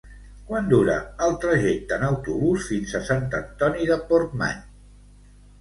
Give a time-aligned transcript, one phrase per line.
[0.45, 0.95] Quant dura
[1.25, 4.65] el trajecte en autobús fins a Sant Antoni de Portmany?